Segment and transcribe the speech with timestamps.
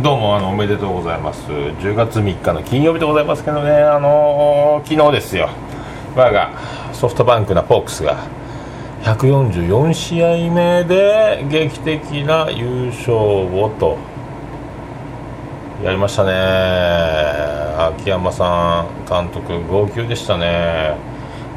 [0.00, 1.42] どうもあのおめでとうございます。
[1.50, 3.72] 10月3日の金曜日でございますけどね。
[3.72, 5.50] あのー、昨日ですよ。
[6.16, 6.50] 我が
[6.94, 8.24] ソフトバンクなフォークスが
[9.02, 13.98] 144試合目で劇的な優勝をと
[15.84, 16.32] やりましたね。
[17.76, 20.96] 秋山さん監督号泣でしたね。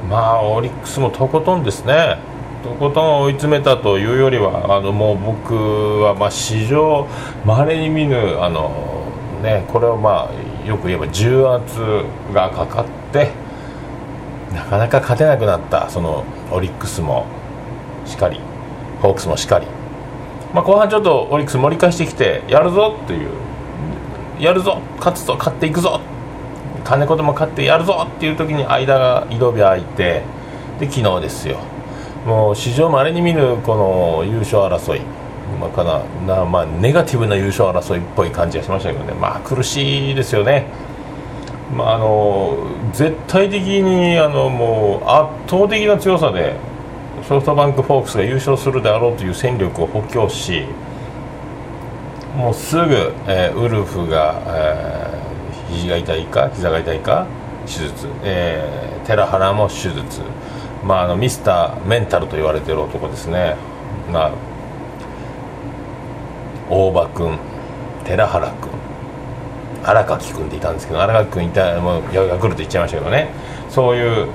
[0.09, 2.17] まあオリックスもとことんですね。
[2.65, 5.53] とことん追い詰めたというよりはあのもう僕
[6.01, 7.07] はまあ史上
[7.45, 9.05] まれに見ぬあの、
[9.43, 11.79] ね、これをまあよく言えば重圧
[12.33, 13.29] がかかって
[14.51, 17.27] なかなか勝てなくなったそのオリックスも
[18.07, 18.39] しかり
[18.99, 19.67] ホークスもしかり、
[20.51, 23.29] まあ、後半ちょっとオリックス盛り返してきてやるぞっていう
[24.39, 26.01] やるぞ勝つぞ勝っていくぞ
[26.83, 30.23] 金子でも勝ってやるぞっていう時に間が井戸火空いて
[30.79, 31.74] で昨日ですよ。
[32.25, 35.01] もう史上まれに見るこの優勝争い、
[35.61, 40.65] まあ、かなな、まあ、ネガティブな優勝争いっぽい感じがしましたけどね、まあ、苦しいですよね、
[41.71, 42.57] まあ、あの
[42.93, 46.55] 絶対的にあのもう圧倒的な強さで
[47.27, 50.65] ソフトバンクフォークスが優勝するであろうという戦力を補強し
[52.35, 57.27] もうすぐ、えー、ウルフが、えー、肘が痛いか膝が痛いか
[57.67, 60.21] 手術、えー、寺原も手術。
[60.85, 63.55] まあ、あのミスターメンタルと言われてる男ですね、
[64.11, 64.31] まあ、
[66.69, 67.39] 大場君、
[68.05, 68.69] 寺原君、
[69.83, 73.29] 荒垣君っていたんですけど、荒垣君いたもうヤクルト行っちゃいましたけどね、
[73.69, 74.27] そういう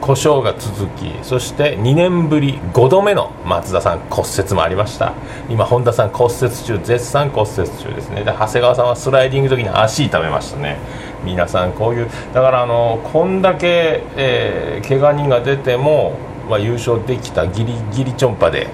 [0.00, 5.12] 故障が続き、そして2年ぶり5度目の松田さん、骨折もありました、
[5.48, 10.78] 今、本田さん、骨折中、絶賛骨折中ですね、で長谷川さんはスライディング時に足痛めましたね。
[11.24, 16.16] 皆さんこういうだからあのこんだけ、えー、怪我人が出ても、
[16.48, 18.68] まあ、優勝できたギリギリチョンパで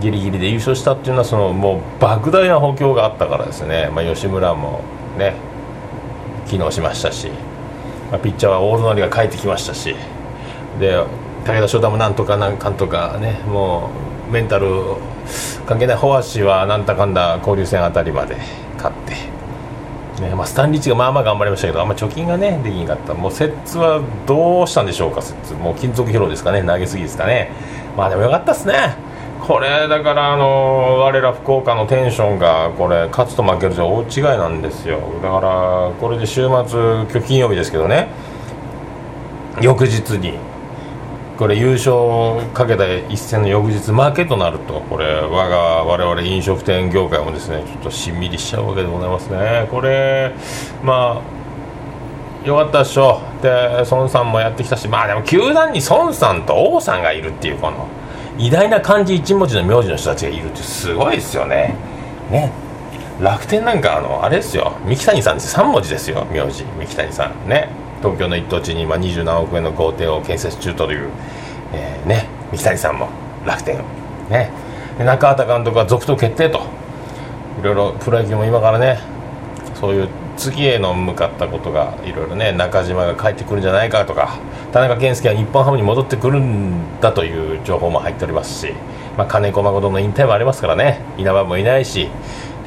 [0.00, 4.82] ギリギリで優勝したっていうのはそのもう莫大な補強があったからですね、まあ、吉村も
[5.16, 5.34] ね
[6.48, 7.28] 機能しましたし、
[8.10, 9.94] まあ、ピッチャーは大隣が帰ってきましたし
[10.78, 10.96] で
[11.44, 13.90] 武田翔太もなんとかなんかんとかねも
[14.28, 14.68] うメンタル
[15.66, 18.36] 関係ないホアシはなんだかんだ交流戦あたりまで
[18.76, 18.96] 勝っ。
[20.20, 23.14] ねまあ、スタンリッチがまあまあ頑張りましたけどあんま貯金がねできんかった。
[23.14, 26.62] もう摂津はどうしたんでしょうか摂津もう金属疲労ですかね。
[26.62, 27.50] 投げすぎですかね。
[27.96, 28.96] まあでもよかったっすね。
[29.40, 35.00] これだからあの我ら福岡のテンションがこれ勝つと負けるじゃ大違いなんですよ。
[35.22, 38.08] だからこれで週末今日金曜日ですけどね。
[39.60, 40.34] 翌日に
[41.38, 49.68] これ優勝かけた一戦の翌日負けとなるとこれ我が我々飲食店業界もですねちょっとしんみりしちゃうわけでございますね。
[49.70, 50.34] これ
[50.82, 51.22] ま
[52.44, 53.20] あよかったでしょ。
[53.40, 57.86] で孫さんもやってきたしまあでも球団に孫さんと王さんがいるっていうこの
[58.36, 61.76] 偉大な漢字一文字の名字の人たちがいるってすごいですよね。
[62.32, 62.50] ね。
[63.20, 64.72] 楽天なんかあのあれですよ。
[64.84, 66.26] 三木谷さんです3文字ですよ。
[66.32, 66.64] 名字。
[66.64, 67.48] 三木谷さん。
[67.48, 67.68] ね。
[68.02, 71.08] 東京の一等地に今20何億円の豪邸を建設中という、
[71.72, 73.08] えー、ね、三木谷さんも
[73.44, 73.78] 楽天
[74.30, 74.50] ね、
[74.98, 76.78] 中畑監督は続投決定と。
[77.58, 79.00] いろいろプロ野球も今からね
[79.74, 84.38] そういう次への向かったことがいろいろね中島が帰ってくるんじゃないかとか
[84.72, 88.72] 田中健介は日本ハムに戻ってくるんだという情報も入っておりますし、
[89.16, 92.08] まあ、金子誠の引退もありますからね稲葉もいないし、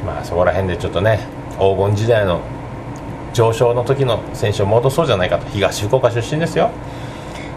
[0.06, 1.20] まあ、そこら辺でちょっとね
[1.58, 2.42] 黄金時代の
[3.34, 5.48] 上昇の時の選手を戻そうじゃないかと。
[5.50, 6.70] 東福岡出身ですよ。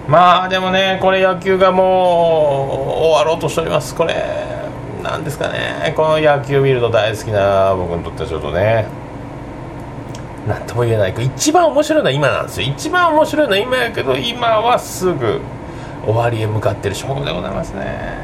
[0.08, 1.86] まあでもねこれ野球がもう
[2.90, 3.94] 終わろうとしております。
[3.94, 4.14] これ
[5.02, 5.94] なんですかね。
[5.96, 8.86] この野球見ると大好きな僕にとってはちょっとね。
[10.46, 11.14] 何とも言えない。
[11.18, 12.68] 一番面白いのは今なんですよ。
[12.68, 15.40] 一番面白いのは今やけど今はすぐ
[16.04, 18.23] 終わりへ向かってる証拠でございますね。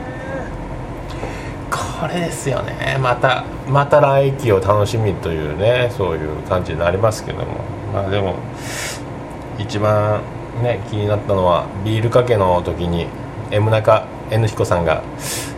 [2.00, 2.96] これですよね。
[3.00, 7.46] またまた来季を楽しみというねそういう感じになりますけども。
[7.92, 8.36] まあでも
[9.58, 10.22] 一番
[10.62, 13.06] ね気になったのはビールかけの時に
[13.50, 15.02] M 中 N 彦さんが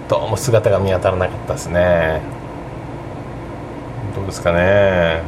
[0.09, 2.21] どうも姿が見当たらなかったですね。
[4.17, 5.23] どうですかね。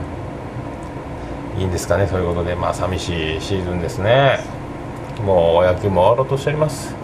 [1.57, 2.57] いいんですかねそういうことで。
[2.57, 4.41] まあ寂しいシーズンですね。
[5.25, 7.04] もう野球も終わろうとしております。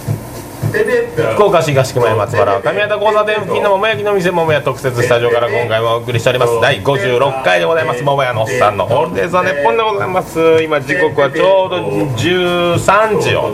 [0.71, 6.53] 福岡市東区前松原上方交差点付近の桃焼きの店桃屋特設スタジオから今回もお送りしております。
[6.61, 8.03] 第56回でございます。
[8.03, 11.77] 桃屋のおっさんのホールデーズは日本でございます今時刻はちょうど
[12.15, 13.51] 13時を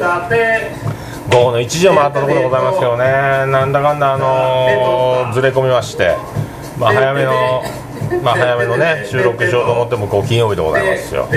[1.31, 3.05] 午後の1時を回ったところでございますけどね。
[3.51, 6.15] なんだかんだあのー、ずれ込みまして。
[6.77, 7.63] まあ早めの
[8.23, 11.27] まあ早めのね収録しようと思ってもこう金曜日でございますよ。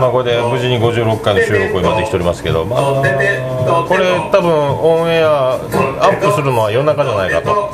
[0.00, 7.72] まあこれで無事に56回の収録を今できておりますけどまあこれ多分オンエアアップするのは夜中じゃないかと。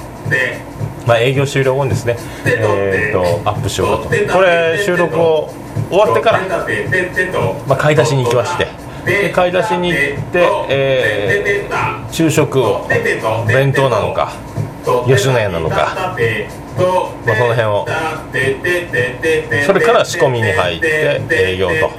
[1.06, 4.32] まあ営業終了後にですねえー、とアップしようかと。
[4.32, 5.50] これ収録を
[5.88, 6.40] 終わってから
[7.66, 8.66] まあ買い出しに行きまして。
[9.04, 12.86] で買い出しに行って、えー、昼食を
[13.46, 14.32] 弁当なのか
[15.06, 16.16] 吉野家なのか、
[17.26, 17.86] まあ、その辺を
[19.66, 21.90] それから仕込みに入って営業と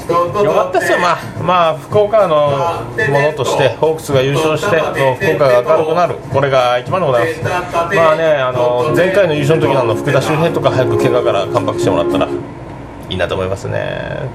[0.07, 4.78] よかったですよ、まあ、まあ、福岡のものとして、ホークスが優勝して、
[5.16, 7.96] 福岡が明るくなる、これが一番でございます。
[7.96, 14.28] まあね、あの前回の優勝の時のの福田周平とか、早く怪我からカムしてもらったらいいなと思いますね。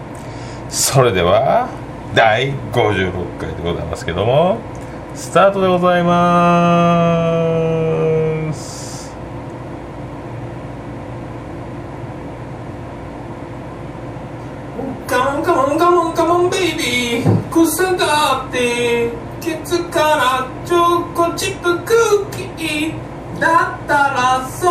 [0.70, 1.68] それでは
[2.14, 4.58] 第56回でございますけども。
[5.18, 6.14] スタートでございま
[8.54, 9.10] す。
[15.08, 19.10] カモンカモンカモンカモンベイビー草があって
[19.40, 21.92] ケツからチョコチップク
[22.30, 22.94] ッキー。
[23.40, 24.70] だったらそれ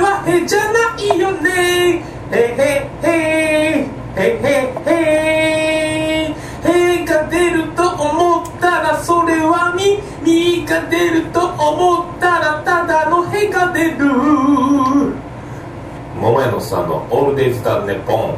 [0.00, 2.02] はへじゃないよね。
[2.30, 3.10] へへへ。
[4.16, 4.52] へへ
[4.86, 4.92] へ。
[6.64, 9.74] へが出ると思ったらそれは
[10.22, 14.06] 耳が出ると思ったらただのへが出る。
[16.20, 18.36] 桃屋のさんのオールデイズ・ザ・ネポン。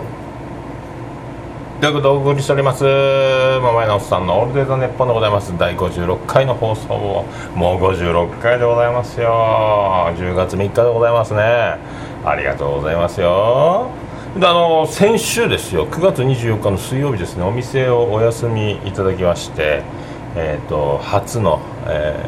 [1.81, 2.83] ということでお送りしております？
[2.85, 5.53] 桃屋のおっさんのオールデイズ・ザ・ネッポンでございます。
[5.59, 9.29] 第56回の放送をもう56回でございますよ。
[10.17, 11.77] 10月3日でございますね。
[12.25, 13.91] ありがとうございますよ。
[14.01, 14.04] で
[14.37, 19.83] あの先週ですよ9月24日の水曜日ですねお店をお休みいただきまして
[20.37, 22.19] えーと、初の、え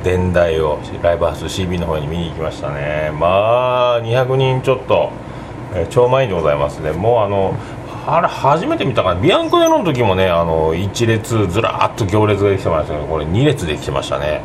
[0.00, 3.10] ー、伝来をライブハウス CB の方に見に行きましたね。
[3.18, 5.10] まあ200人ちょっと、
[5.74, 6.92] えー、超満員でございますね。
[6.92, 7.58] もうあの
[8.06, 14.42] あれ初めて見たかなビアンコネロの時もねあの1列ずらっと行列ができてましたけどこれ2列できてましたね。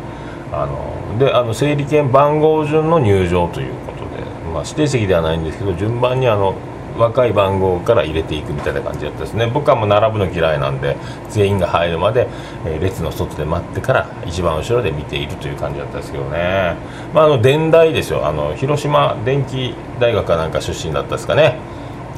[0.51, 6.55] あのであの整理券番号順の入場ということで、まあ、指定席ではないんですけど順番にあの
[6.97, 9.47] 若い番号から入れていくみたいな感じだったですね。
[9.47, 10.97] 僕はもう並ぶの嫌いなんで
[11.29, 12.27] 全員が入るまで、
[12.65, 16.75] えー、列の外で待ってから一番後ろで見ているという感じだったんですけどね、
[17.13, 18.27] まあ、あの電大ですよ。
[18.27, 21.57] あの広島電機大学かなんか出身だったですかね、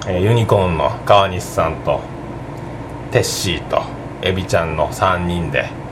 [0.07, 2.01] えー、ユニコーンの川西さんと
[3.11, 3.81] テッシーと
[4.21, 5.83] エビちゃんの3人で。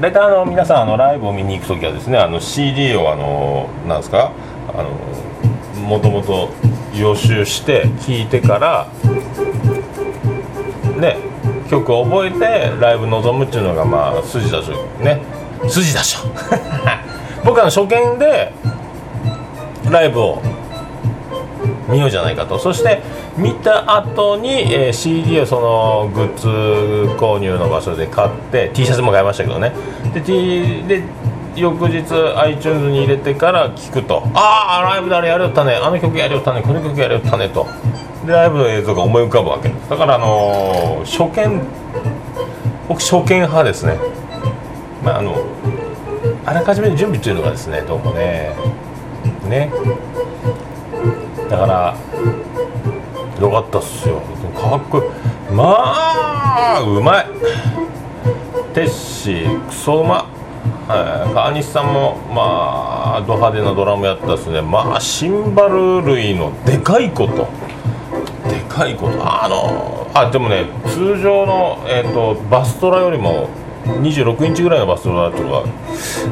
[0.00, 4.32] 大体あの皆さんあのライブを見に行く時はですねあの CD をあのなんですか
[4.68, 4.90] あの
[5.80, 6.48] もともと
[6.94, 8.88] 予習して聴いてから
[10.98, 11.16] ね
[11.70, 15.22] 曲を覚えてライブ臨むっていうのがまあ筋だしょね。
[15.68, 16.20] 筋だしょ
[17.44, 18.52] 僕は初見で
[19.90, 20.42] ライブを
[21.88, 22.58] 見ようじゃないかと。
[22.58, 23.00] そして
[23.36, 26.48] 見た後に、えー、CD をそのグッズ
[27.16, 29.72] 購入の場所で買って T シャツも買いましたけどね。
[30.12, 31.02] で T で
[31.56, 32.04] 翌日
[32.36, 34.22] iTunes に入れてから聞くと。
[34.34, 35.74] ああライブであれやりよったね。
[35.74, 36.62] あの曲やりよったね。
[36.62, 37.66] この曲やりよったねと。
[38.26, 39.70] でライブの映像が思い浮かぶわけ。
[39.88, 41.60] だからあのー、初見
[42.88, 43.98] 僕初見派ですね。
[45.02, 45.36] まああの
[46.46, 48.54] あらかじめ準備というのがですねどうもね。
[49.48, 49.72] ね。
[51.48, 51.96] だから
[53.40, 54.22] よかったっすよ。
[54.54, 55.54] かっこいい。
[55.54, 55.64] ま
[56.76, 57.26] あうまい。
[58.74, 60.39] テッシークソうま。
[60.90, 64.60] はい、川西さんもまあド派手なドラムやったですね。
[64.60, 67.48] まあシンバル類のでかいこと。
[68.50, 69.18] でかいこと。
[69.22, 73.48] あのあでもね通常の、えーと、バストラよりも
[73.84, 75.62] 26インチぐらいのバストラっていうの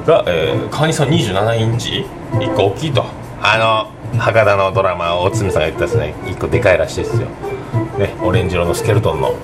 [0.06, 3.04] が、えー、川西さん27インチ？1個大きいと。
[3.40, 6.14] あの博多のドラマ大堤さんが言ったですね。
[6.24, 7.28] 1個でかいらしいですよ。
[7.98, 9.34] ね、オレンジ色のスケルトンの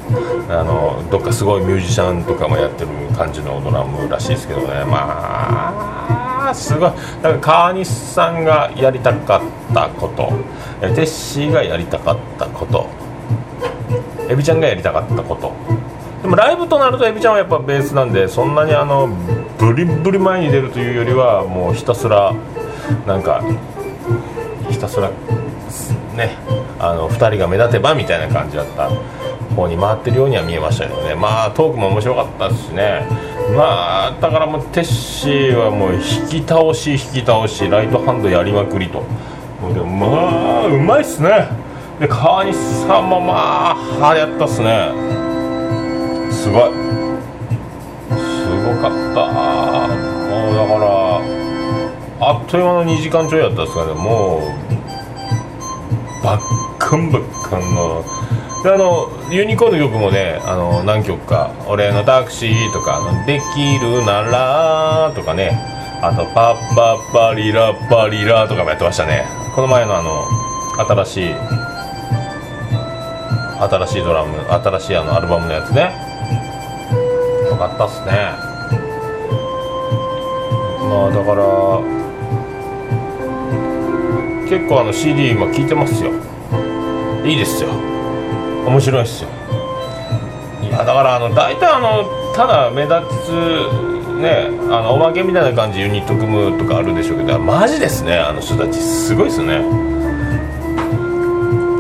[0.49, 4.85] あのどっかすごいミュージシャンとかもやってる感じのドラムらしいですけどね。
[4.85, 6.91] まあすごい。
[6.91, 10.33] だから川西さんがやりたかったこと。
[10.81, 12.87] テッシーがやりたかったこと。
[14.29, 15.53] エビちゃんがやりたかったこと。
[16.23, 19.09] でもライブとなるとエビちゃんはやっぱベースなんでそんなにあの
[19.59, 22.35] ブリブリ前に出るというよりはもうひたすら
[23.07, 23.43] なんか
[24.71, 25.11] ひたすら
[26.17, 26.39] ね
[26.91, 28.91] あの2人が目立てばみたいな感じだった
[29.55, 31.15] 方に回ってるようには見えましたけどね。
[31.15, 33.07] まあトークも面白かったですしね。
[33.57, 39.03] まあだからもうテッシーはもう引き倒し引き倒しライトハンドやりまくりと。
[39.73, 40.07] でもま
[40.65, 41.49] あうまいっすね。
[42.01, 44.91] で川西さんもまあはやったっすね。
[46.31, 46.73] すごい。
[48.11, 49.21] すごかった。
[50.29, 50.75] もうだか
[52.21, 53.93] らあっという間の2時間ちょいやったっすかね。
[53.95, 58.05] もうバックンバックンの
[58.63, 65.59] であのユニコーンの曲もねあの何曲か「俺のタクシー」とか「できるなら」とかね
[66.03, 69.25] あと「パッパッパリラッパリラ」とかもやってましたね。
[69.55, 70.25] この前のあの
[70.77, 71.35] 新しい
[73.61, 75.93] 新しいドラム新しいあのアルバムのやつね。
[77.49, 78.11] よかったっすね。
[80.89, 81.45] まあだから
[84.49, 86.11] 結構あの CD 今聴いてますよ。
[87.25, 87.71] いいですよ。
[88.67, 89.31] 面白いっすよ。
[90.63, 92.95] いやだからあの大体あのただ目立
[93.27, 93.31] つ
[94.21, 98.79] ねあのおまけみたいな感じユニット組むとかあるでしょうけどマジですねあの人たち。
[98.79, 99.59] すごいっすね。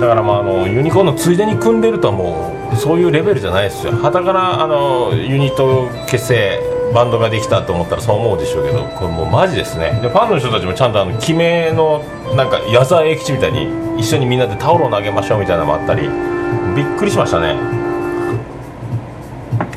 [0.00, 3.92] だからまああのユニコーンのついでに組んでるとはもうそういうレベルじゃないですよ。
[3.92, 6.58] はたからあのユニット結成
[6.94, 9.98] バンドができたと思ったらそう思うでしょうけどこれもうマジですね。
[10.02, 12.04] でファンの人たちもちゃんとあの記名の
[12.36, 16.08] なんか矢沢永吉みたいに一緒にみんなでタオルを投げましょうみたいなのもあったり
[16.74, 17.56] びっくりしましたね。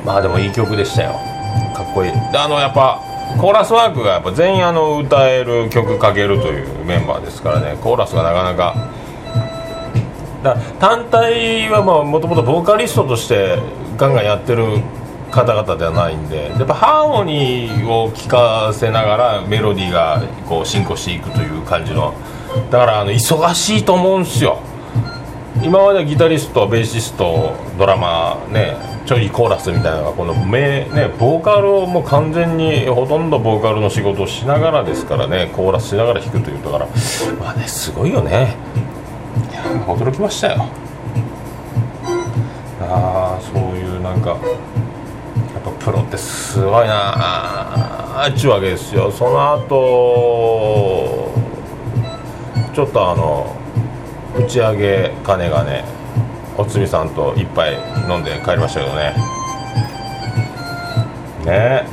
[0.05, 1.11] まあでもいい曲でしたよ。
[1.75, 2.11] かっこいい。
[2.11, 3.01] あのやっぱ
[3.39, 7.77] コーラスワークがやっぱ全員あの歌える曲かけるというメンバーですからね。
[7.83, 8.75] コーラスがなかなか。
[10.43, 13.59] だ単体はもともとボーカリストとして
[13.97, 14.81] ガンガンやってる
[15.31, 22.13] 方々ではないんでやっぱハーモニーを聴かせながらメロディーがこう進行していくという感じの
[22.71, 24.59] だからあの忙しいと思うんですよ。
[25.63, 36.87] 今までギタリストベーシストドラマねちょいコーラスみたいなのがこの目ねボーカルをもう完全にほとんどボーカルの仕事をしながらですからねコーラスしながら弾くというだから
[37.39, 38.55] まあねすごいよね。
[39.35, 40.67] い驚きましたよ。
[42.81, 44.39] ああそういうなんかやっ
[45.63, 47.13] ぱプロってすごいな
[48.23, 49.11] あっちゅうわけですよ。
[49.11, 51.31] その後
[52.77, 53.55] ちょっとあの
[54.37, 55.83] 打ち上げ金がね
[56.59, 57.73] おつみさんと一杯
[58.07, 59.15] 飲んで帰りましたけどね。
[61.43, 61.47] ね。
[61.47, 61.85] え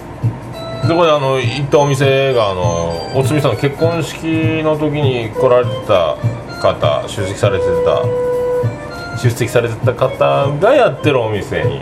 [0.86, 4.26] そこであの行ったお店があのおつみさんの結婚式
[4.62, 6.18] の時に来られてた
[6.60, 11.80] 方出席されてた出席されてた方がやってるお店に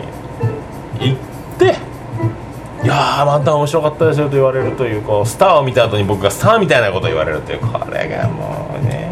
[1.01, 1.75] 行って
[2.93, 9.09] やーまた面白かったですよと言われるというこうスターを見た後に僕がスターみたいなことを言われるというこれがもうね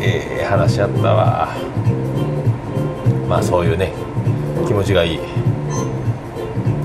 [0.00, 1.48] ええ話やったわ。
[3.28, 3.92] まあそういうね
[4.66, 5.20] 気持ちがいい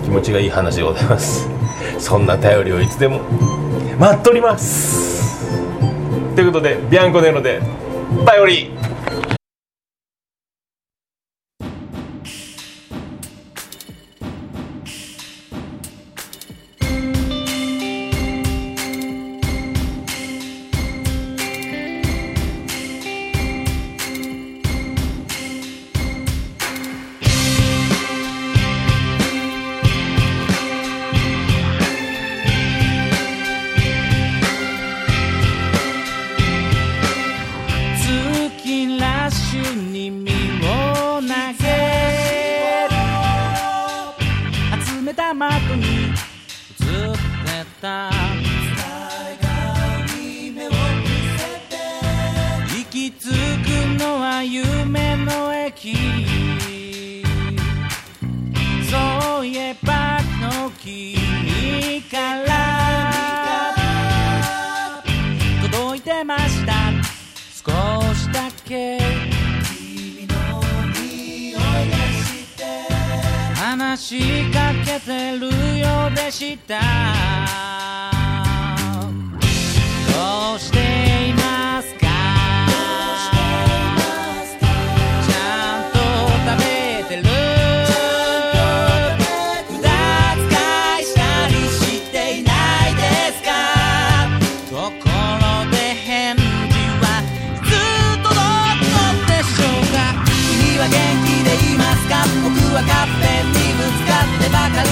[0.04, 1.48] 気持ちがいい話でございます。
[1.98, 3.20] そんな頼りをいつでも
[4.00, 5.48] 待っております。
[6.36, 7.62] ということでビアンコネロで
[8.26, 8.72] 頼り
[62.12, 63.74] から
[65.72, 66.74] 届いてました。
[67.64, 67.72] 少
[68.14, 69.00] しだけ。
[69.74, 70.62] 君の
[70.94, 72.66] 匂いがして
[73.56, 75.46] 話しかけてる
[75.80, 78.11] ようでした。
[104.42, 104.90] ってばかり。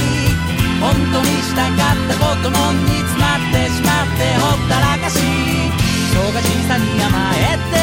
[0.80, 5.20] 本当にしたかったことも煮詰まってしまってほったらかし。
[6.14, 7.79] 忙しさに甘えて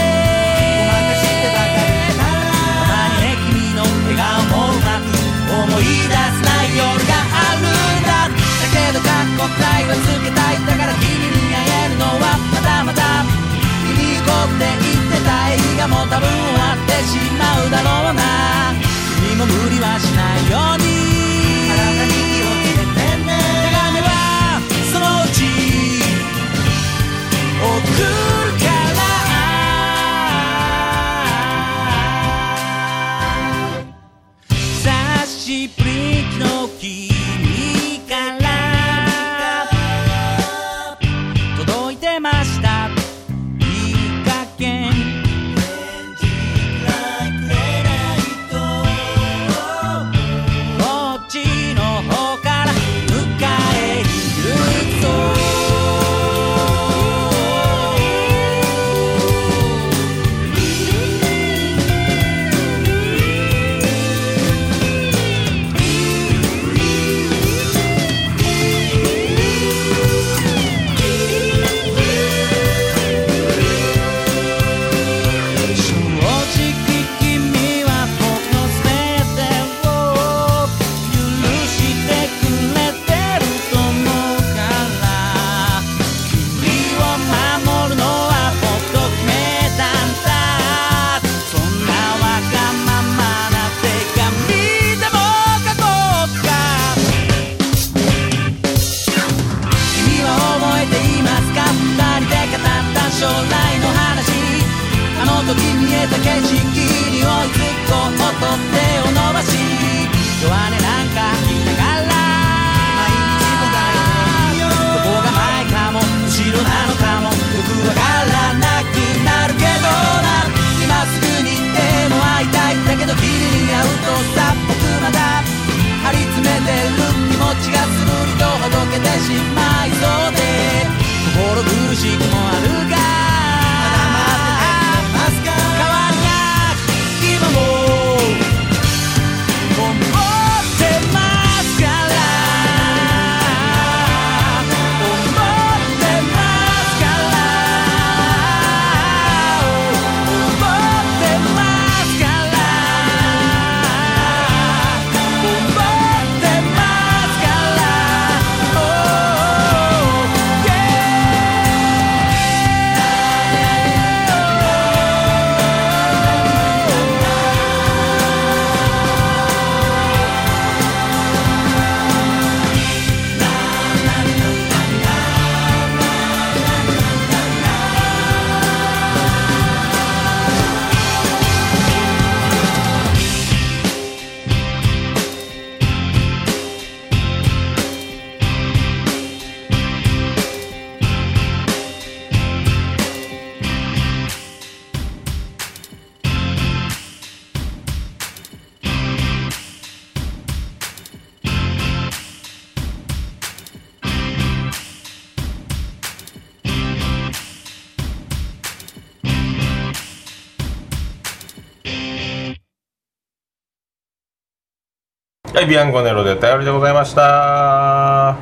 [215.57, 218.37] はいビアンコネロで頼りでございました。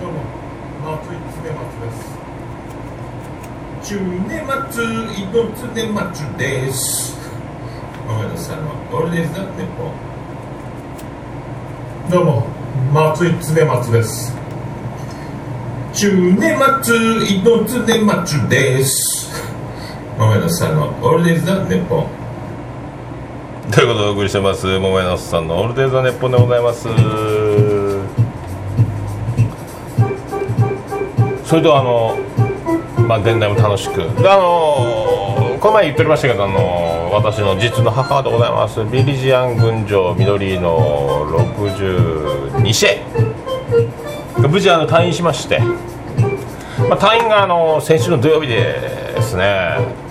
[0.00, 0.20] どうも
[1.02, 1.90] 松井常松で
[3.82, 3.90] す。
[3.90, 7.18] 中年松井の常松です。
[8.06, 8.58] ごめんなさい
[8.92, 9.64] 俺ですだって
[12.08, 12.46] どうも
[12.92, 14.32] 松井常松です。
[15.92, 19.28] 中年松井の常松です。
[20.16, 22.21] ごめんなさい俺ですだっても。
[23.72, 26.82] ということでお送りしてます桃屋のおっさんのオールデイズ・ザ・ネッポンでございます。
[31.48, 32.18] それではあの
[33.06, 43.00] まあ現代も楽しくであのこの前言っておりましたけどあの私の実の母でございますビリジアン群青緑の62世。
[44.48, 50.01] 無事あの退院しまして、まあ、退院があの先週の土曜日ですね。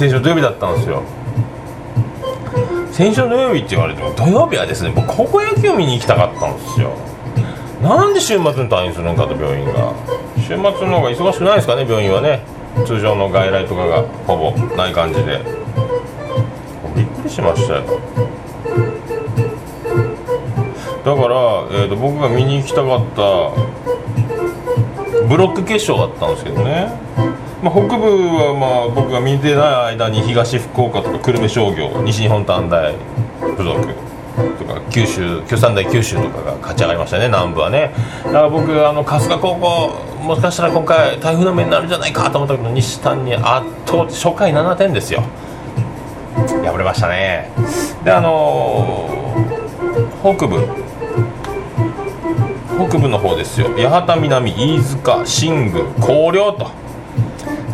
[0.00, 1.02] 先週土曜日だったんですよ。
[2.90, 6.96] 先週土曜日って言われても土曜日はですね僕高校野球見に行きたかったんですよ。
[7.82, 9.92] なんで週末に退院するんかと病院が。
[10.38, 12.40] 週末の方が忙しくないですかね病院はね。
[12.86, 15.38] 通常の外来とかがほぼない感じで。
[16.96, 17.82] びっくりしましたよ。
[21.04, 21.36] だから、
[21.72, 23.50] えー、と僕が見に行きたかった
[25.28, 26.88] ブロック決勝だったんですけどね。
[27.62, 32.94] まあ、北部はまあ僕が見てない間に東福岡とか久留米商業西日本短大
[33.40, 33.94] 附属
[34.58, 37.92] とか九州九三大九州とかが勝ち上がりましたね南部はね。
[38.24, 39.88] だから僕あの春日高校
[40.22, 45.22] もしかしたら今回台風の目になるんじゃないかと思ったけど西丹に圧倒初回7点ですよ。
[46.64, 47.50] 敗れましたね。
[48.04, 49.20] であのー
[50.22, 50.66] 北部。
[52.88, 53.68] 北部の方ですよ。
[53.76, 56.70] 八幡南飯塚新宮広陵と。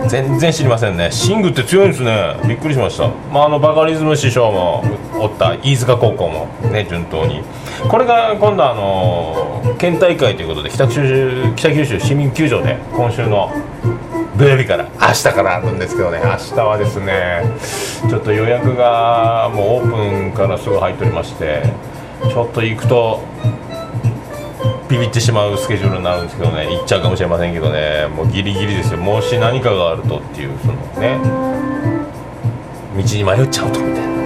[0.08, 1.10] 全然知りませんね。
[1.10, 2.36] シングって強いんですね。
[2.46, 7.42] びっくりしました、まあ、あのバカリズム師匠もおった飯塚高校もね順当に。
[7.88, 13.50] これが今度あの県大会ということで北九州北九州市民球場で今週の
[14.38, 16.20] 土曜日から明日からあるんですけどね。
[16.22, 17.42] 明日はですね
[18.08, 21.62] ちょっと予約がもうオープンからすぐ入っておりまして
[22.28, 23.20] ちょっと行くと
[24.88, 26.68] ビビってしまうスケジュールになるんですけどね。
[26.76, 28.06] 行っちゃうかもしれませんけどね。
[28.14, 28.98] もうギリギリですよ。
[28.98, 31.18] もし何かがあるとっていうそのね。
[32.96, 34.16] 道に迷っちゃうとみたいな。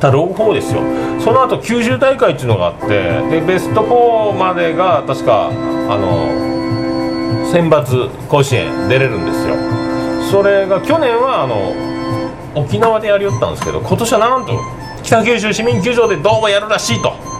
[0.00, 0.80] ただ朗報ですよ。
[1.20, 5.50] その後九州大会っていうのがあってでベスト4までが確かあ
[5.98, 6.26] の
[7.52, 9.54] 選抜甲子園出れるんですよ。
[10.30, 11.72] それが去年はあの
[12.54, 14.58] 沖縄でやりよったんですけど今年はなんと
[15.02, 17.31] 北九州市民球場でどうもやるらしいと。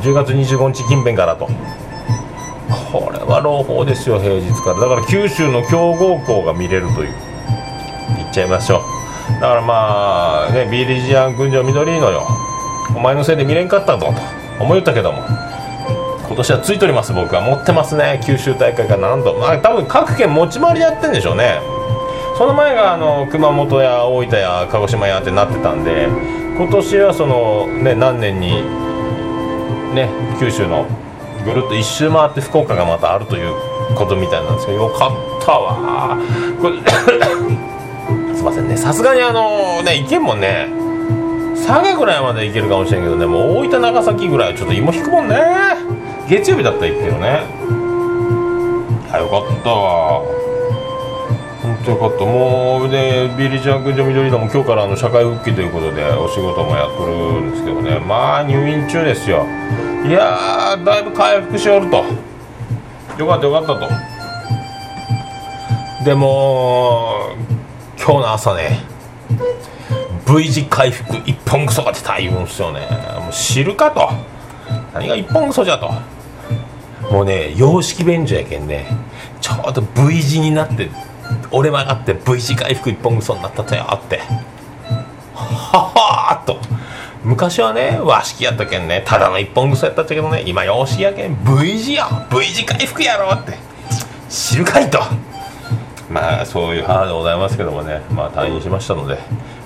[0.00, 1.48] 10月25日近辺からと。
[2.92, 4.80] これは朗報ですよ平日から。
[4.80, 7.14] だから九州の強豪校が見れるという。
[8.16, 8.80] 言っちゃいましょう。
[9.34, 12.26] だからまあねビリジアン群青緑のよ。
[12.96, 14.14] お前のせいで見れんかったぞと。
[14.62, 15.22] 思いよったけども。
[16.26, 17.40] 今年はついとります僕は。
[17.40, 18.20] 持ってますね。
[18.24, 19.34] 九州大会が何度。
[19.34, 21.60] まあ多分各県持ち回りやってんでしょうね。
[22.40, 26.08] その前があの熊本や大分や鹿児島やってなってたんで
[26.56, 28.62] 今年はそのね何年に
[29.94, 30.86] ね九州の
[31.44, 33.54] ぐるっと一周回って福岡がまたあるという
[33.96, 36.18] ことみたいなんですけどよかったわ。
[36.60, 36.76] これ
[38.34, 38.76] すいませんね。
[38.76, 40.68] さすがにあのね行けんもんね
[41.56, 45.36] 佐賀ぐらいまで行けるかもしれんけどねもう大分長崎ぐらいちょっと芋引くもんね。
[46.28, 47.40] 月曜日だったら行くけどね。
[49.12, 50.19] あよかったわ。
[51.90, 52.24] よかった。
[52.24, 57.98] もうでビリーちゃん君と緑田も今日からあの社会復帰ということでお仕事もやっとるんですけどね。
[57.98, 59.44] まあ入院中ですよ。
[60.06, 62.04] いやだいぶ回復しおると。
[63.18, 63.88] よかったよかったと。
[66.04, 67.34] でも
[67.98, 68.80] 今日の朝ね
[70.26, 72.86] V 字回復一本ぐそが出た言うんすよね。
[73.18, 74.08] もう知るかと。
[74.94, 75.92] 何が一本ぐそじゃと。
[77.12, 78.86] もうね洋式便所やけんね
[79.40, 80.88] ちょうど V 字になって
[81.50, 84.18] 折れ曲がって V 字回復一本ぐそになったとよって。
[85.34, 86.58] ははーっと。
[87.24, 93.58] 昔はね和式やったけんねただの一本ぐそやったけどね今洋式やけん V 字や V 字回復やろって。
[94.28, 95.00] 知るかいと。
[96.10, 98.00] まあそういう母でございますけどもね。
[98.10, 99.18] まあ退院しましたので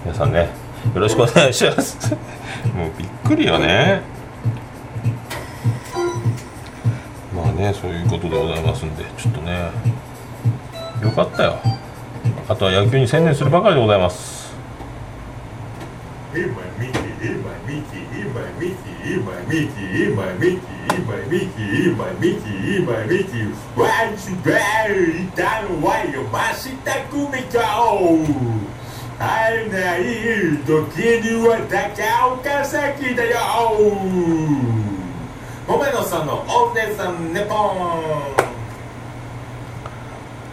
[0.04, 0.48] 皆さんね
[0.94, 2.14] よろしくお願いします。
[2.74, 4.02] もうびっくりよね。
[7.34, 9.70] まあねそういうことでございますんでちょっとね。
[11.04, 11.58] よかったよ。
[12.48, 14.54] あとは野球に専念するばかりでございます。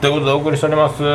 [0.02, 0.98] ということでお送りしております。
[0.98, 1.06] で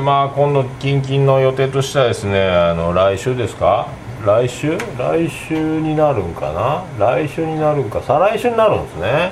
[0.00, 3.86] まあ今度近々の予定としてはですねあの来週ですか？
[4.26, 4.76] 来週？
[4.98, 6.84] 来週になるんかな？
[6.98, 9.30] 来週になるんか再来週になるんですね。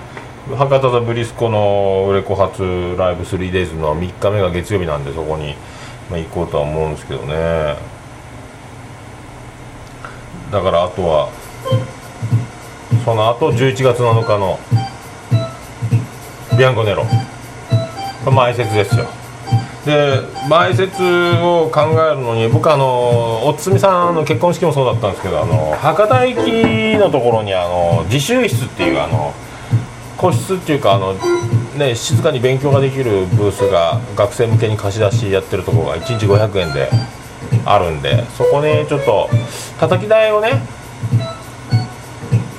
[0.56, 5.56] 博多とブリスコの売れ子初ライブ 3days の3日目が月曜日なんでそこに、
[6.08, 7.74] まあ、行こうとは思うんですけどね。
[10.52, 11.30] だからあとは
[13.04, 14.60] その後11月7日の
[16.56, 17.04] ビアンコネロ。
[18.24, 19.06] 前説ですよ。
[19.86, 29.32] で前説を考えるのに僕あのおつみさんの結婚式もそうだったんですけどあの博多駅のところにあの自習室っていうあの
[30.18, 31.14] 個室っていうかあの、
[31.78, 36.90] ね、静かに勉強ができるブースが学生向けに貸し出しやってるとこが1日500円で
[37.64, 39.28] あるんでそこにちょっと
[39.78, 40.60] 叩き台をね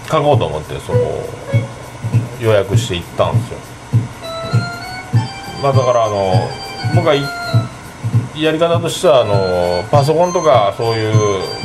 [0.09, 1.29] 書こうと思ってそこを
[2.41, 3.68] 予約して行ったんですよ。
[5.61, 6.33] まあだからあの
[6.95, 7.15] 僕は
[8.35, 11.13] やり方としてはあのパソコンとかそういう、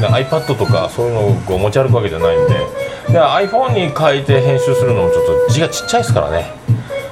[0.00, 2.94] ね、iPad とかそういうのを持ち歩くわけじゃないんで。
[3.08, 6.46] で iPhone に書いて編集するのもちょっと字がちっちゃいですからね、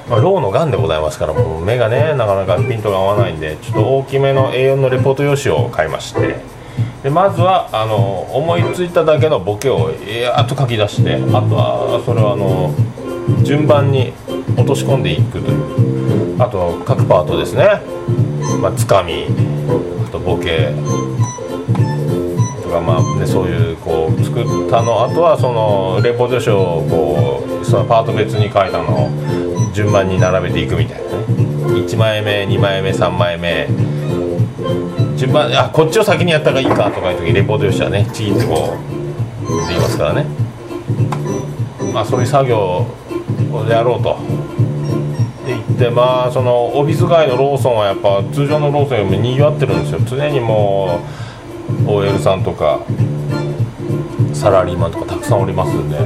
[0.09, 6.53] まあ、ローのがんでございますからもう目がねなかなかピントが合わないんでちょっと大きめの A4 のレポート用紙を買いまして。
[7.03, 12.73] でまずはあの思いついただけのボケをやっと書き出してあとはそれをあの
[13.43, 14.13] 順番に
[14.55, 15.92] 落とし込んでいくという。
[16.39, 17.81] あと各パートですね、
[18.61, 19.27] まあ、つかみ
[20.05, 20.73] あとボケ。
[22.63, 31.23] とかまあねそういうこう作ったのあとはそのレポート書をこうそのパート別に書いたのを順番に並べていくみたいなね。
[31.73, 33.67] 1枚目2枚目3枚目。
[35.17, 40.25] 順番あこっちを先にやった方がいいかとかいう時レポート用紙はねちぎってこうって言いますからね。
[41.93, 44.17] まあそういう作業をやろうと。
[45.77, 49.99] でまあそのオフィス街のローソンはやっぱ通常のローソンよりもにぎわってるんですよ。
[50.05, 50.99] 常にも
[51.85, 52.79] う OL さんとか
[54.33, 55.97] サラリーマンとかたくさんおりますんで。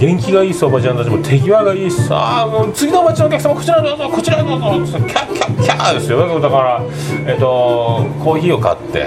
[0.00, 6.40] 元気がいい相場ちゃんたちも手際がいいしさあもう次の街のお客様こちらへどうぞこちらへどうぞってキャッキャッキャーですよ。
[6.40, 6.82] だから
[7.24, 9.06] えっとコーヒーを買って。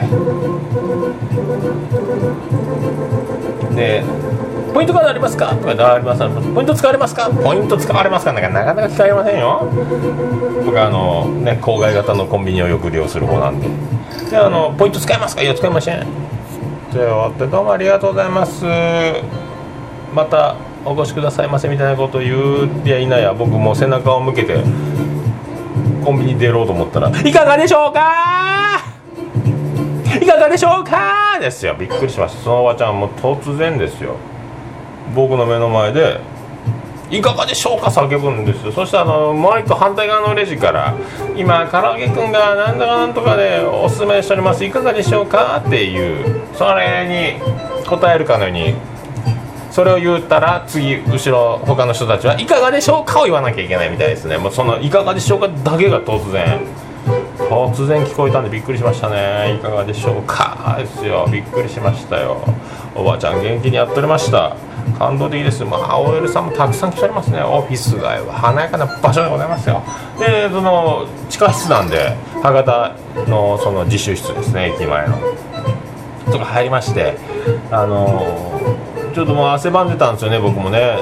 [3.75, 4.03] で
[4.75, 5.55] ポイントカードありますか？
[5.55, 6.21] とかあります
[6.53, 7.31] ポイント使われますか？
[7.31, 8.33] ポイント使われますか？
[8.33, 9.61] なんかなかなか聞かれませんよ。
[10.65, 13.69] 僕はあのね郊外型のコンビニをよく利用する方なんで。
[14.29, 15.43] であのポイント使えますか？
[15.43, 15.99] いや使いません。
[15.99, 16.05] で
[16.91, 18.65] 終わってどうもありがとうございます。
[20.13, 24.61] またお越しくださいませみたいなことを言うやいなや僕もう背中を向けて
[26.03, 28.81] コンビニ出ろうと思ったら「いかがでしょうか?」
[30.21, 31.39] いかがでしょうか？
[31.39, 31.75] ですよ。
[31.79, 34.17] びっくりしましたそのおばちゃんも突然ですよ
[35.13, 36.19] 僕の目の前で
[37.11, 40.93] 「いかがでしょうか?」叫ぶんですよそしてあのもう一個反対側のレジから
[41.37, 48.73] 「今唐揚げくんがなんだかなんとかでおすすめしておりますいかがでしょうか?」っていうそれに答えるかのように
[49.71, 56.61] それを言ったら次後ろ他の人たちは「いかがでしょうか?」を言わなきゃいけないみたいですねもうその「いかがでしょうか?」だけが突然
[57.49, 62.37] 突然聞こえたんでびっくりしましたねいかがでしょうかですよびっくりしましたよ
[62.95, 64.53] おばあちゃん元気にやっておりました
[64.97, 67.41] 感動的ですまあ OL さんもたくさん来ておりますね。
[67.41, 68.33] オフィス街は。
[68.33, 69.81] 華やかな場所でございますよ。
[70.19, 72.95] でその地下室なんで博多
[73.27, 74.73] のその自習室ですね。
[74.75, 75.17] 駅前の。
[76.31, 77.17] とか入りまして
[77.69, 78.75] あの
[79.13, 80.97] ちょっともう汗ばんでたんですよね僕もね。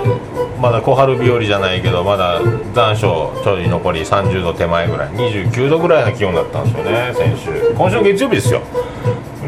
[0.60, 2.39] まだ小春日和じゃないけどまだ
[2.73, 7.73] 残暑ちょい残り30度手前ぐらい29度ぐらいの気温だったんですよね先週。
[7.75, 8.62] 今週の月曜日ですよ。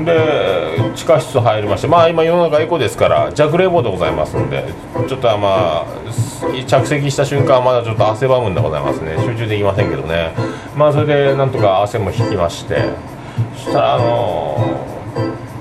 [0.04, 4.66] で地下室入りましてまあ今世の中エコですから弱冷房でございますんで
[5.08, 5.86] ちょっとまあ
[6.68, 9.16] 着席した瞬間はまだちょっと汗ばむんでございますね。
[9.20, 10.32] 集中できませんけどね。
[10.76, 12.84] まあそれでなんとか汗も引きまして。
[13.56, 14.96] そしたらあのー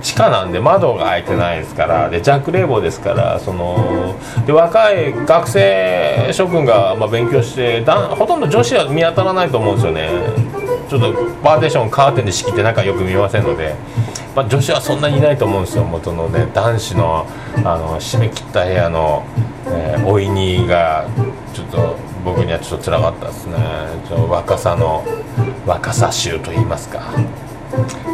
[0.05, 4.15] 地下なんで窓が開いてないですからで弱冷房ですからその
[4.47, 10.11] で若い学生諸君がま勉強してだほとんど女子は見当たらないと思うんですよね。
[10.91, 13.75] ちょっとパーテーションカーテンで仕切って中よく見ませんので、
[14.35, 15.85] まあ、女子はそんなにいないと思うんですよ。
[15.85, 17.27] 元のね男子の
[17.59, 19.25] あの締め切った部屋の、
[19.67, 21.07] えー、おいにが
[21.53, 23.57] ちょっと僕にはちょっと辛かったですね。
[24.09, 25.05] ちょ若さの
[25.67, 27.13] 若さ臭と言いますか。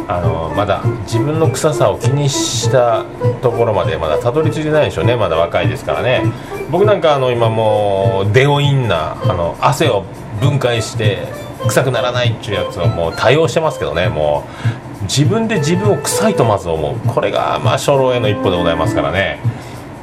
[0.07, 3.05] あのまだ自分の臭さを気にした
[3.41, 5.15] ところまでまだたどり着いてないでしょうね。
[5.15, 6.23] まだ若いですからね。
[6.69, 10.03] 僕なんかあの今もうデオインなあの汗を
[10.39, 11.27] 分解して
[11.67, 14.07] 臭くならないっていうやつをもう多用してますけどね。
[14.07, 14.43] も
[14.90, 16.95] う自分で自分を臭いとまず思う。
[17.07, 19.39] これがまあ初老への一歩でございますからね。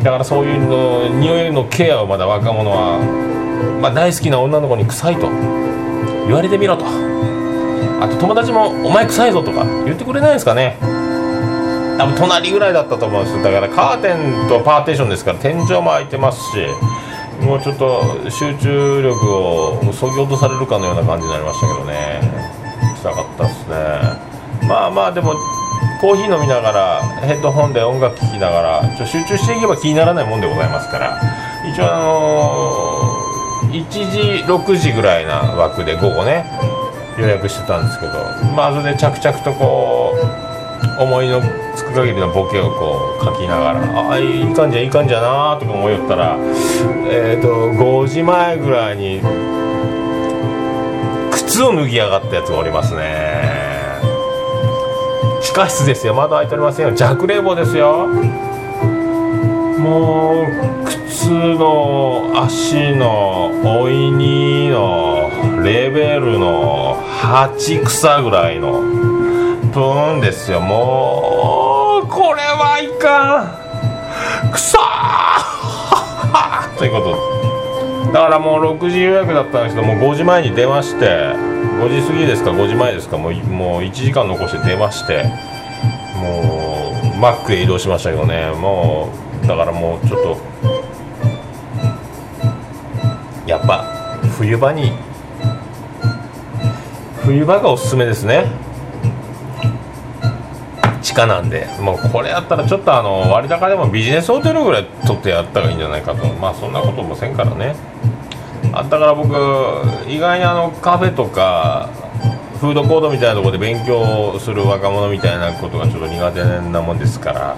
[0.03, 2.99] だからそういうの匂いのケアをまだ若者は、
[3.81, 5.29] まあ、大好きな女の子に臭いと
[6.27, 6.85] 言われてみろと。
[8.01, 10.77] あと友達も「お前臭いぞ」とか言ってくれないですかね。
[11.99, 13.43] 多分隣ぐらいだったと思うんですよ。
[13.43, 16.67] だからカーテンとパーテーションですから天井も開いてますし
[17.45, 22.21] もうちょっと集中力をそぎ落とされるかのような感じになりましたけどね。
[23.03, 24.18] 臭かったですね。
[24.69, 25.35] まあまあでも
[26.01, 31.49] コーヒー飲みながらヘッドホンで音楽聴きながらちょ集中していけば気にならないもんでございますから。
[31.69, 36.45] 一応あのー、1時6時ぐらいな枠で午後ね
[37.19, 38.13] 予約してたんですけど
[38.55, 40.15] まあそれで着々とこ
[40.99, 41.43] う思いの
[41.75, 46.37] つく限りのボケをこう書きながらああいい感じやいい感じやなとか思いよったら
[47.11, 49.21] えっ、ー、と5時前ぐらいに
[51.33, 53.38] 靴を脱ぎやがったやつがおりますね。
[55.59, 56.15] 地下室ですよ。
[56.15, 56.95] 窓開いておりませんよ。
[56.95, 58.07] 弱冷房ですよ。
[59.79, 65.29] もう靴の足のおいにの
[65.65, 68.83] レベルの8草ぐらいの
[69.73, 70.61] プーンですよ。
[70.61, 73.43] もうこれはいか
[74.47, 74.53] ん。
[74.53, 76.79] くさー。
[76.79, 77.01] というこ
[78.07, 78.13] と。
[78.13, 81.58] だからもう6時予約だったんですけどもう5時前に出まして。
[81.79, 85.25] 5時過ぎですか5時前ですかもうもう1時間残して出まして
[86.17, 89.13] もうマックへ移動しましたけどねも
[89.43, 90.39] うだからもうちょっと
[93.47, 94.93] やっぱ冬場に
[97.29, 98.47] 冬場がおすすめですね。
[101.03, 101.67] 地下なんで。
[101.79, 106.27] もうこれやったらちょっとあの割高でもビジネスホテルぐらい取ってやったらいいんじゃないかと。
[106.27, 107.77] まあそんなこともせんからね。
[108.79, 109.33] あだから僕
[110.09, 111.91] 意外にあのカフェとか
[112.61, 117.57] フードコートみたいなところで勉強する若者みたいなことがちょっと苦手なもんですから、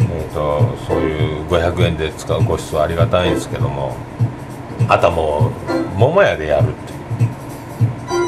[0.00, 3.96] えー、とそういう500円で使う個室はありがたいんですけども
[4.88, 7.04] あとはもう桃屋でやるっていう。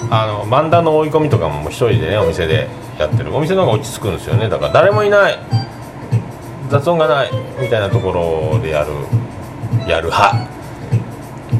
[0.09, 3.35] あの漫談の追い込みとかももう一人でねお店でやってる。
[3.35, 4.49] お店の方が落ち着くんですよね。
[4.49, 5.39] だから誰もいない。
[6.71, 8.93] 雑音がないみたいなところでやる。
[9.89, 10.56] やる派。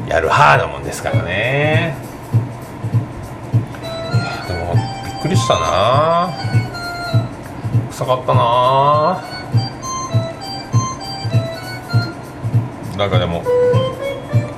[0.07, 1.95] やる派なもんですからね。
[4.47, 4.73] でも
[5.05, 6.29] びっくりしたな。
[7.91, 9.23] 臭かったな。
[12.97, 13.43] なんかでも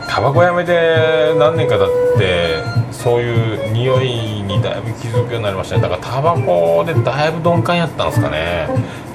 [0.07, 5.81] タバコやめて何年か経ってそういう匂いにだいぶ気づくようになりましたね。
[5.81, 8.67] だからタバコでだいぶ鈍感やったんですかね。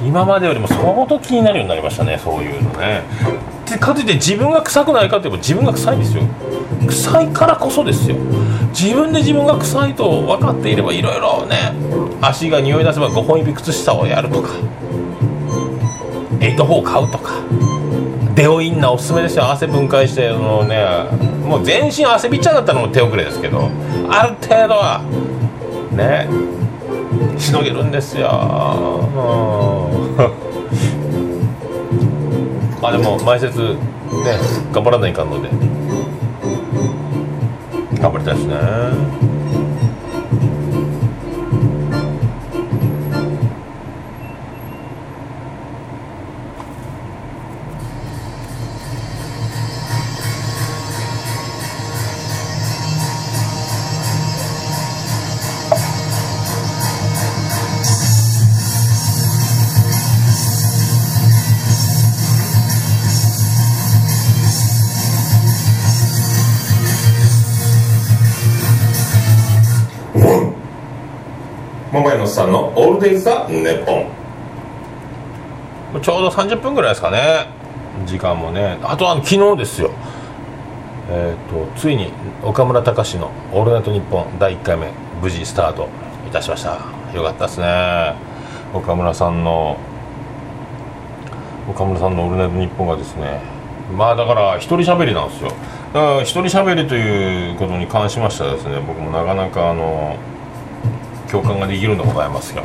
[0.03, 3.03] 今までよりも相当気になるようになりましたねそういうのね。
[3.79, 6.23] かといって自分が臭くないかといえば自分が臭いんですよ。
[6.87, 8.17] 臭いからこそですよ。
[8.71, 11.73] 自分で自分が臭いと分かっていればいろいろね
[12.21, 14.51] 足が匂い出せば5本指靴下をやるとか
[16.41, 17.33] 8-4買うとか
[18.35, 19.49] デオインナーおすすめですよ。
[19.51, 20.85] 汗分解してあのね
[21.47, 23.71] もう全身汗びっちゃだったのも手遅れですけど
[24.09, 25.01] ある程度は
[25.93, 26.29] ね
[27.39, 28.29] しのげるんですよ。
[28.29, 29.21] う
[29.61, 29.64] ん。
[32.85, 33.79] まあでも前説ね
[34.71, 35.49] 頑張らないかんので。
[37.99, 39.34] 頑張りたいですね
[72.27, 74.07] さんのオールデイズ・ザ・ネポン。
[76.03, 77.49] ちょうど30分ぐらいですかね。
[78.07, 78.79] 時間もね。
[78.83, 79.91] あとあの昨日ですよ。
[81.11, 85.89] えっ、とついに岡村隆史の「オールナイトニッポン」第1回目無事スタート
[86.27, 86.79] いたしました。
[87.15, 88.15] よかったですね。
[88.73, 89.77] 岡村さんの
[91.71, 93.41] 岡村さんの「オールナイトニッポン」がですね
[93.97, 95.53] まあだから一人喋りなんですよ。
[95.93, 100.17] だから一人喋りということに関しましてはですね僕もなかなかあの
[101.35, 102.63] 共感ができるんでございますよ。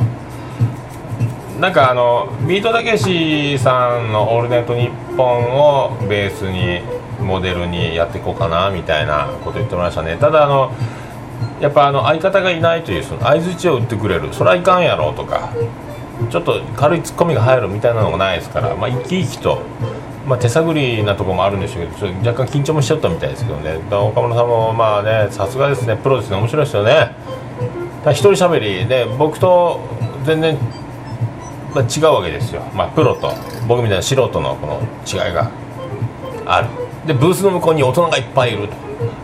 [1.60, 6.80] なんかあのビートたけしさんの「オールナイトニッポン」をベースに
[7.20, 10.16] モデルにやっていこうかなみたいなこと言ってましたね。
[10.18, 10.72] ただあの
[11.60, 15.50] やっぱあの相方がいないというその相づちを打ってくれるそれはいかんやろとか
[16.30, 19.60] ちょっと軽いツッコミが入るみたいなのがないですから、まあ、生き生きと、
[20.26, 23.78] まあ、手探りなところもあるんでしょうけどちょっと若干緊張もしちゃったみたいですけどね。
[23.90, 25.96] 岡村さんもまあねさすがですね。
[25.96, 26.36] プロですね。
[26.38, 27.14] 面白いですよね。
[28.00, 28.86] だから一人喋り。
[28.86, 29.80] で僕と
[30.24, 30.56] 全然、
[31.74, 33.32] まあ、違うわけですよ、まあ、プロと
[33.68, 35.50] 僕みたいな素人のこの違いが。
[36.46, 36.68] ある。
[37.06, 38.74] でブースの向こうに大人がいっぱいいると。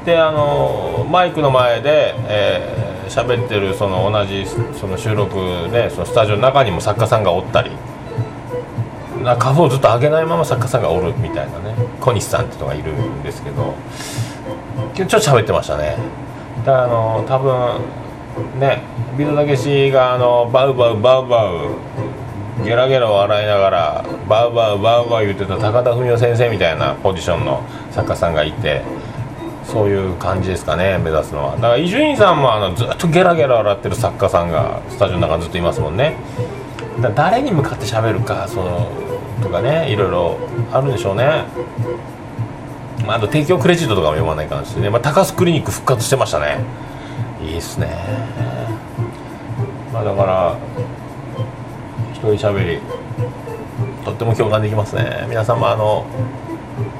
[0.05, 4.47] であのマイクの前で喋、えー、喋ってるその同じ
[4.79, 5.37] その収録
[5.69, 7.71] ねそのスタジオの中にも作家さんがおったり。
[9.23, 11.75] な花粉をずっと上げないまま作家さんがおるみたいなね。
[12.01, 13.75] 小西さんって人がいるんですけど。
[14.95, 15.97] ちょっと喋ってましたね。
[16.65, 17.81] だあの多分
[18.59, 18.83] ね
[19.17, 21.77] ビートたけしがあのバウバウバウバウ
[22.65, 28.83] ゲラゲラ笑いながらバウバウバウバウ言ってた高田文夫先生みたいなポジションの作家さんがいて
[29.65, 31.57] そういう感じですかね目指すのは。
[31.57, 36.17] だから伊集院さんもあのずっとゲラゲラ笑ってる作家さんがスタジオの中ずっといますもんね。
[37.01, 38.89] だ誰に向かって喋るかその
[39.43, 40.39] とかねいろいろ
[40.73, 41.45] あるんでしょうね。
[43.09, 46.59] あ、と提供クレジットとかも読まないかんしね、まあ、高須クリニック復活してましたね。
[47.43, 47.89] いいっすね。
[49.93, 50.57] まあだから
[52.13, 52.81] 一人喋り
[54.05, 55.27] とっても共感できますね。
[55.29, 56.05] 皆さんもあの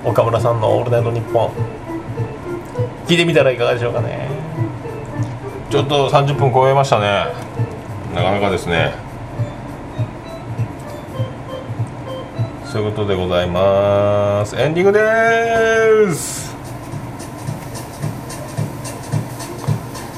[0.05, 1.51] 岡村さんの「オールナイトニッポン」
[3.07, 4.29] 聞いてみたらいかがでしょうかね。
[5.71, 7.27] ちょっと30分超えましたね。
[8.15, 8.95] なかなかですね。
[12.65, 14.55] そういうことでございます。
[14.57, 14.99] エンディング
[16.09, 16.46] です。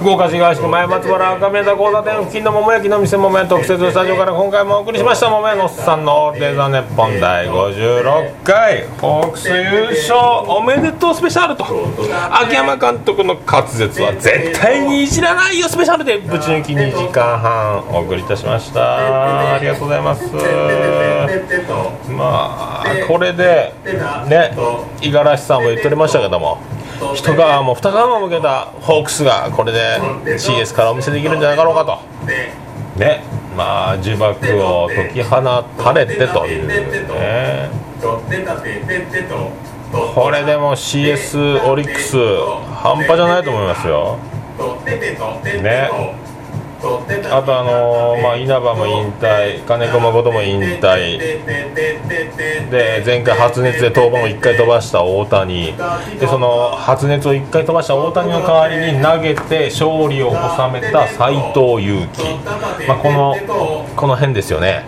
[0.00, 5.30] 福岡市東区前松原赤宮田交差点付近の桃焼きの店桃屋特設スタジオから今回もお送りしました。
[5.30, 8.88] 桃屋のおっさんのオールデザネッポン第56回。
[9.00, 10.18] ホークス優勝
[10.50, 11.64] おめでとうスペシャルと
[12.32, 19.54] 秋山監督の滑舌は絶対にいじらないよスペシャルでぶち抜き2時間半お送りいたしました。
[19.54, 20.24] ありがとうございます。
[22.10, 23.72] まあこれで
[24.26, 26.58] ね五十嵐さんも言っておりましたけども。
[27.14, 29.98] 一側も二側も向けたホークスがこれで
[30.36, 31.98] CS からお見せできるんじゃなかろうかと。
[32.98, 33.22] ね。
[33.56, 34.30] まあ呪縛
[34.84, 35.42] を解き放
[35.78, 37.70] たれてというね。
[40.14, 42.16] これでも CS オリックス
[42.82, 44.18] 半端じゃないと思いますよ。
[45.62, 45.90] ね
[47.30, 51.18] あとあのーまあ稲葉も引退金子誠も引退。
[52.70, 55.74] で前回発熱で登板を1回飛ばした大谷。
[56.18, 60.36] でその発熱を1回飛ばした大谷の代わりに投げて勝利を収
[60.72, 62.22] めた斎藤佑樹、
[62.88, 63.36] まあ、この
[63.96, 64.84] この辺ですよね。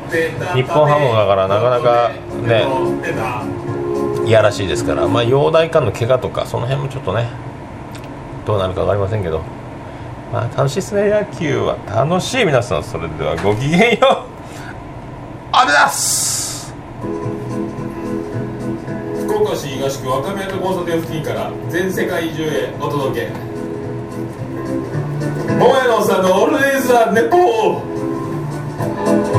[0.55, 2.11] 日本ハムだからなかなか
[2.47, 7.29] ねいやらしいですから、まあ、陽大間の怪我とかその辺もちょっとね
[8.47, 9.62] どうなるか分かりませんけど。
[10.33, 11.77] まあ楽しいですね野球は。
[11.87, 12.85] 楽しい皆さん。
[12.85, 14.33] それではごきげんよう。
[15.53, 16.73] ありがとうございます。
[19.27, 23.29] 福岡市東区若宮と交差点付近から全世界中へお届け。
[25.59, 29.32] 桃屋のおっさんのオールデイズ・ザ・ネポー。